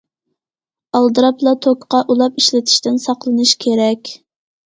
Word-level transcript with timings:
ئالدىراپلا 0.99 1.53
توكقا 1.65 2.01
ئۇلاپ 2.13 2.41
ئىشلىتىشتىن 2.43 2.97
ساقلىنىش 3.05 3.55
كېرەك. 3.67 4.13